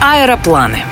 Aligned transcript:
Аэропланы. 0.00 0.84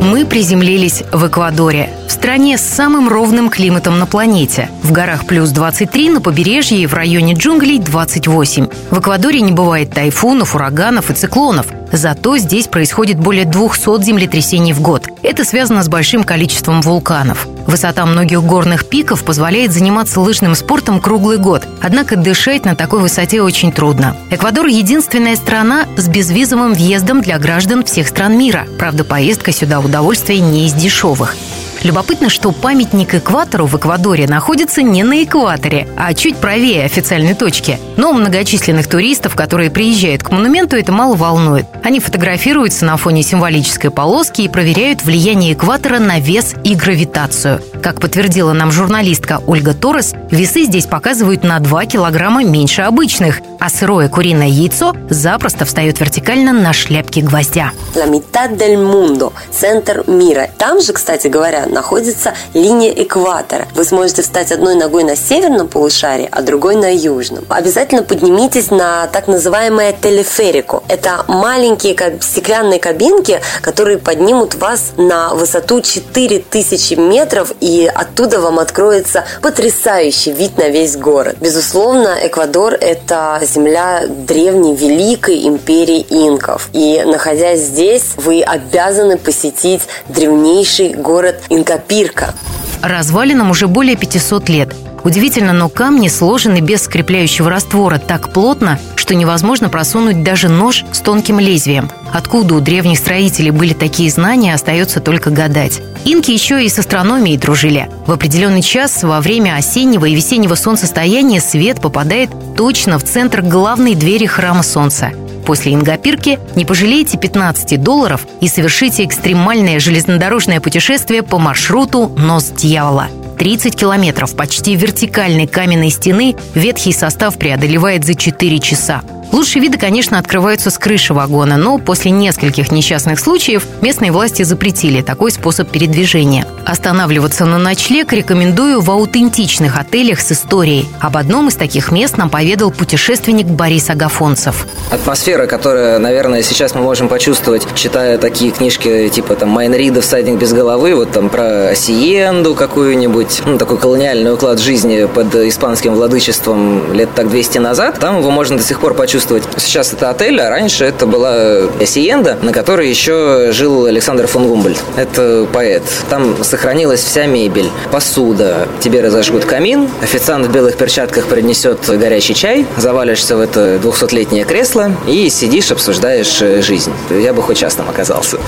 Мы 0.00 0.24
приземлились 0.24 1.04
в 1.12 1.28
Эквадоре, 1.28 1.90
в 2.08 2.10
стране 2.10 2.58
с 2.58 2.62
самым 2.62 3.08
ровным 3.08 3.50
климатом 3.50 3.98
на 3.98 4.06
планете. 4.06 4.70
В 4.82 4.92
горах 4.92 5.26
плюс 5.26 5.50
23, 5.50 6.10
на 6.10 6.20
побережье 6.20 6.78
и 6.78 6.86
в 6.86 6.94
районе 6.94 7.34
джунглей 7.34 7.78
28. 7.78 8.66
В 8.90 8.98
Эквадоре 8.98 9.40
не 9.40 9.52
бывает 9.52 9.92
тайфунов, 9.92 10.54
ураганов 10.54 11.10
и 11.10 11.14
циклонов. 11.14 11.66
Зато 11.92 12.38
здесь 12.38 12.66
происходит 12.66 13.18
более 13.18 13.44
200 13.44 14.02
землетрясений 14.02 14.72
в 14.72 14.80
год. 14.80 15.08
Это 15.22 15.44
связано 15.44 15.82
с 15.82 15.88
большим 15.88 16.24
количеством 16.24 16.80
вулканов. 16.80 17.46
Высота 17.66 18.06
многих 18.06 18.42
горных 18.42 18.86
пиков 18.86 19.24
позволяет 19.24 19.72
заниматься 19.72 20.20
лыжным 20.20 20.54
спортом 20.54 21.00
круглый 21.00 21.38
год. 21.38 21.66
Однако 21.80 22.16
дышать 22.16 22.64
на 22.64 22.74
такой 22.74 23.00
высоте 23.00 23.42
очень 23.42 23.72
трудно. 23.72 24.16
Эквадор– 24.30 24.66
единственная 24.68 25.36
страна 25.36 25.86
с 25.96 26.08
безвизовым 26.08 26.74
въездом 26.74 27.20
для 27.20 27.38
граждан 27.38 27.84
всех 27.84 28.08
стран 28.08 28.38
мира. 28.38 28.66
Правда, 28.78 29.04
поездка 29.04 29.52
сюда 29.52 29.80
удовольствие 29.80 30.40
не 30.40 30.66
из 30.66 30.72
дешевых. 30.72 31.36
Любопытно, 31.82 32.28
что 32.28 32.52
памятник 32.52 33.14
экватору 33.14 33.66
в 33.66 33.76
Эквадоре 33.76 34.26
находится 34.26 34.82
не 34.82 35.02
на 35.02 35.24
экваторе, 35.24 35.88
а 35.96 36.12
чуть 36.12 36.36
правее 36.36 36.84
официальной 36.84 37.34
точки. 37.34 37.78
Но 37.96 38.12
многочисленных 38.12 38.86
туристов, 38.86 39.34
которые 39.34 39.70
приезжают 39.70 40.22
к 40.22 40.30
монументу, 40.30 40.76
это 40.76 40.92
мало 40.92 41.16
волнует. 41.16 41.66
Они 41.82 41.98
фотографируются 42.00 42.84
на 42.84 42.96
фоне 42.96 43.22
символической 43.22 43.90
полоски 43.90 44.42
и 44.42 44.48
проверяют 44.48 45.02
влияние 45.02 45.54
экватора 45.54 45.98
на 45.98 46.20
вес 46.20 46.54
и 46.64 46.74
гравитацию. 46.74 47.62
Как 47.82 47.98
подтвердила 47.98 48.52
нам 48.52 48.70
журналистка 48.70 49.40
Ольга 49.46 49.72
Торрес, 49.72 50.12
весы 50.30 50.64
здесь 50.64 50.84
показывают 50.84 51.44
на 51.44 51.58
2 51.60 51.86
килограмма 51.86 52.44
меньше 52.44 52.82
обычных, 52.82 53.40
а 53.58 53.70
сырое 53.70 54.08
куриное 54.08 54.48
яйцо 54.48 54.94
запросто 55.08 55.64
встает 55.64 55.98
вертикально 55.98 56.52
на 56.52 56.72
шляпке 56.74 57.22
гвоздя. 57.22 57.72
La 57.94 58.06
mitad 58.06 58.56
del 58.56 58.76
mundo, 58.76 59.32
центр 59.50 60.04
мира. 60.06 60.48
Там 60.58 60.80
же, 60.80 60.92
кстати 60.92 61.28
говоря, 61.28 61.66
находится 61.66 62.34
линия 62.52 62.90
экватора. 62.90 63.66
Вы 63.74 63.84
сможете 63.84 64.22
встать 64.22 64.52
одной 64.52 64.74
ногой 64.74 65.04
на 65.04 65.16
северном 65.16 65.68
полушарии, 65.68 66.28
а 66.30 66.42
другой 66.42 66.76
на 66.76 66.94
южном. 66.94 67.44
Обязательно 67.48 68.02
поднимитесь 68.02 68.70
на 68.70 69.06
так 69.06 69.26
называемое 69.26 69.92
телеферику. 69.92 70.82
Это 70.88 71.24
маленькие 71.28 71.94
как, 71.94 72.22
стеклянные 72.22 72.78
кабинки, 72.78 73.40
которые 73.62 73.98
поднимут 73.98 74.54
вас 74.54 74.92
на 74.96 75.34
высоту 75.34 75.80
4000 75.80 76.94
метров, 76.94 77.52
и 77.60 77.69
оттуда 77.78 78.40
вам 78.40 78.58
откроется 78.58 79.24
потрясающий 79.42 80.32
вид 80.32 80.56
на 80.58 80.68
весь 80.68 80.96
город. 80.96 81.36
Безусловно, 81.40 82.16
Эквадор– 82.22 82.74
это 82.80 83.40
земля 83.42 84.02
древней 84.06 84.74
великой 84.74 85.46
империи 85.46 86.06
инков. 86.10 86.68
И 86.72 87.02
находясь 87.04 87.60
здесь, 87.60 88.12
вы 88.16 88.42
обязаны 88.42 89.18
посетить 89.18 89.82
древнейший 90.08 90.94
город 90.94 91.36
Инкапирка. 91.48 92.34
Развалинам 92.82 93.50
уже 93.50 93.66
более 93.66 93.96
500 93.96 94.48
лет. 94.48 94.74
Удивительно, 95.02 95.52
но 95.52 95.68
камни 95.68 96.08
сложены 96.08 96.60
без 96.60 96.82
скрепляющего 96.82 97.48
раствора 97.48 97.98
так 97.98 98.32
плотно, 98.32 98.78
что 98.96 99.14
невозможно 99.14 99.68
просунуть 99.68 100.22
даже 100.22 100.48
нож 100.48 100.84
с 100.92 101.00
тонким 101.00 101.40
лезвием. 101.40 101.90
Откуда 102.12 102.54
у 102.54 102.60
древних 102.60 102.98
строителей 102.98 103.50
были 103.50 103.72
такие 103.72 104.10
знания, 104.10 104.54
остается 104.54 105.00
только 105.00 105.30
гадать. 105.30 105.80
Инки 106.04 106.30
еще 106.30 106.64
и 106.64 106.68
с 106.68 106.78
астрономией 106.78 107.38
дружили. 107.38 107.88
В 108.06 108.12
определенный 108.12 108.62
час 108.62 109.02
во 109.02 109.20
время 109.20 109.56
осеннего 109.56 110.04
и 110.04 110.14
весеннего 110.14 110.54
солнцестояния 110.54 111.40
свет 111.40 111.80
попадает 111.80 112.30
точно 112.56 112.98
в 112.98 113.04
центр 113.04 113.42
главной 113.42 113.94
двери 113.94 114.26
храма 114.26 114.62
Солнца. 114.62 115.12
После 115.50 115.74
ингопирки 115.74 116.38
не 116.54 116.64
пожалейте 116.64 117.18
15 117.18 117.82
долларов 117.82 118.24
и 118.40 118.46
совершите 118.46 119.04
экстремальное 119.04 119.80
железнодорожное 119.80 120.60
путешествие 120.60 121.24
по 121.24 121.40
маршруту 121.40 122.06
«Нос 122.16 122.52
дьявола». 122.56 123.08
30 123.36 123.74
километров 123.74 124.36
почти 124.36 124.76
вертикальной 124.76 125.48
каменной 125.48 125.90
стены 125.90 126.36
ветхий 126.54 126.92
состав 126.92 127.36
преодолевает 127.36 128.04
за 128.04 128.14
4 128.14 128.60
часа. 128.60 129.02
Лучшие 129.32 129.62
виды, 129.62 129.78
конечно, 129.78 130.18
открываются 130.18 130.70
с 130.70 130.78
крыши 130.78 131.14
вагона, 131.14 131.56
но 131.56 131.78
после 131.78 132.10
нескольких 132.10 132.72
несчастных 132.72 133.20
случаев 133.20 133.64
местные 133.80 134.10
власти 134.10 134.42
запретили 134.42 135.02
такой 135.02 135.30
способ 135.30 135.70
передвижения. 135.70 136.46
Останавливаться 136.66 137.44
на 137.44 137.58
ночлег 137.58 138.12
рекомендую 138.12 138.80
в 138.80 138.90
аутентичных 138.90 139.78
отелях 139.78 140.20
с 140.20 140.32
историей. 140.32 140.88
Об 140.98 141.16
одном 141.16 141.48
из 141.48 141.54
таких 141.54 141.92
мест 141.92 142.16
нам 142.16 142.28
поведал 142.28 142.72
путешественник 142.72 143.46
Борис 143.46 143.88
Агафонцев. 143.88 144.66
Атмосфера, 144.90 145.46
которая, 145.46 146.00
наверное, 146.00 146.42
сейчас 146.42 146.74
мы 146.74 146.82
можем 146.82 147.08
почувствовать, 147.08 147.66
читая 147.76 148.18
такие 148.18 148.50
книжки 148.50 149.08
типа 149.10 149.36
там 149.36 149.50
Майн 149.50 149.72
Рида 149.74 150.00
«Всадник 150.00 150.38
без 150.38 150.52
головы», 150.52 150.96
вот 150.96 151.12
там 151.12 151.28
про 151.28 151.68
Осиенду 151.68 152.56
какую-нибудь, 152.56 153.42
ну, 153.46 153.58
такой 153.58 153.78
колониальный 153.78 154.34
уклад 154.34 154.58
жизни 154.58 155.06
под 155.12 155.32
испанским 155.36 155.94
владычеством 155.94 156.92
лет 156.92 157.10
так 157.14 157.30
200 157.30 157.58
назад, 157.58 157.98
там 158.00 158.18
его 158.18 158.30
можно 158.32 158.56
до 158.56 158.64
сих 158.64 158.80
пор 158.80 158.94
почувствовать 158.94 159.19
чувствовать. 159.20 159.44
Сейчас 159.58 159.92
это 159.92 160.08
отель, 160.08 160.40
а 160.40 160.48
раньше 160.48 160.84
это 160.84 161.06
была 161.06 161.68
Сиенда, 161.84 162.38
на 162.40 162.52
которой 162.52 162.88
еще 162.88 163.52
жил 163.52 163.84
Александр 163.84 164.26
фон 164.26 164.48
Гумбольд. 164.48 164.78
Это 164.96 165.46
поэт. 165.52 165.82
Там 166.08 166.42
сохранилась 166.42 167.02
вся 167.02 167.26
мебель, 167.26 167.68
посуда. 167.92 168.66
Тебе 168.80 169.02
разожгут 169.02 169.44
камин, 169.44 169.90
официант 170.00 170.46
в 170.46 170.52
белых 170.52 170.76
перчатках 170.78 171.26
принесет 171.26 171.80
горячий 171.86 172.34
чай, 172.34 172.66
завалишься 172.78 173.36
в 173.36 173.40
это 173.40 173.76
200-летнее 173.76 174.44
кресло 174.44 174.90
и 175.06 175.28
сидишь, 175.28 175.70
обсуждаешь 175.70 176.40
э, 176.40 176.62
жизнь. 176.62 176.92
Я 177.10 177.34
бы 177.34 177.42
хоть 177.42 177.58
час 177.58 177.74
там 177.74 177.90
оказался. 177.90 178.38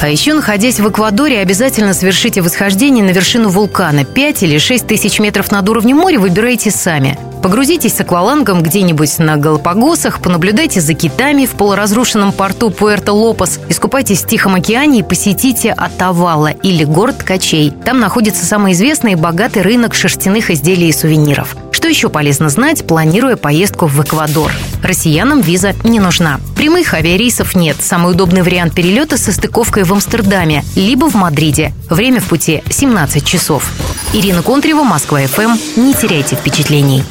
А 0.00 0.08
еще, 0.08 0.34
находясь 0.34 0.80
в 0.80 0.90
Эквадоре, 0.90 1.38
обязательно 1.38 1.94
совершите 1.94 2.42
восхождение 2.42 3.04
на 3.04 3.10
вершину 3.10 3.48
вулкана. 3.48 4.04
5 4.04 4.42
или 4.42 4.58
6 4.58 4.86
тысяч 4.86 5.20
метров 5.20 5.52
над 5.52 5.68
уровнем 5.68 5.98
моря 5.98 6.18
выбирайте 6.18 6.70
сами. 6.70 7.16
Погрузитесь 7.42 7.94
с 7.94 8.00
аквалангом 8.00 8.60
где-нибудь 8.62 9.18
на 9.18 9.36
Галапагосах, 9.36 10.15
понаблюдайте 10.20 10.80
за 10.80 10.94
китами 10.94 11.46
в 11.46 11.50
полуразрушенном 11.50 12.32
порту 12.32 12.70
Пуэрто-Лопес, 12.70 13.60
искупайтесь 13.68 14.22
в 14.22 14.26
Тихом 14.26 14.54
океане 14.54 15.00
и 15.00 15.02
посетите 15.02 15.72
Атавала 15.72 16.48
или 16.48 16.84
город 16.84 17.18
Ткачей. 17.18 17.72
Там 17.84 18.00
находится 18.00 18.44
самый 18.44 18.72
известный 18.72 19.12
и 19.12 19.16
богатый 19.16 19.62
рынок 19.62 19.94
шерстяных 19.94 20.50
изделий 20.50 20.88
и 20.88 20.92
сувениров. 20.92 21.56
Что 21.70 21.88
еще 21.88 22.08
полезно 22.08 22.48
знать, 22.48 22.86
планируя 22.86 23.36
поездку 23.36 23.86
в 23.86 24.02
Эквадор? 24.02 24.50
Россиянам 24.82 25.40
виза 25.40 25.74
не 25.84 26.00
нужна. 26.00 26.40
Прямых 26.56 26.94
авиарейсов 26.94 27.54
нет. 27.54 27.76
Самый 27.80 28.12
удобный 28.12 28.42
вариант 28.42 28.74
перелета 28.74 29.18
со 29.18 29.30
стыковкой 29.30 29.84
в 29.84 29.92
Амстердаме, 29.92 30.64
либо 30.74 31.10
в 31.10 31.14
Мадриде. 31.14 31.72
Время 31.90 32.20
в 32.20 32.24
пути 32.24 32.62
17 32.70 33.24
часов. 33.24 33.70
Ирина 34.12 34.42
Контрева, 34.42 34.82
Москва 34.82 35.20
ФМ. 35.20 35.56
Не 35.76 35.94
теряйте 35.94 36.34
впечатлений. 36.36 37.04